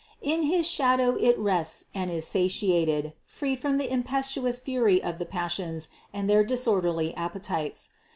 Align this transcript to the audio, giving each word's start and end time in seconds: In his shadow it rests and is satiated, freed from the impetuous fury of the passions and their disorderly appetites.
In 0.23 0.41
his 0.41 0.67
shadow 0.67 1.15
it 1.15 1.37
rests 1.37 1.85
and 1.93 2.09
is 2.09 2.25
satiated, 2.25 3.13
freed 3.27 3.59
from 3.59 3.77
the 3.77 3.93
impetuous 3.93 4.57
fury 4.57 4.99
of 4.99 5.19
the 5.19 5.27
passions 5.27 5.89
and 6.11 6.27
their 6.27 6.43
disorderly 6.43 7.13
appetites. 7.15 7.91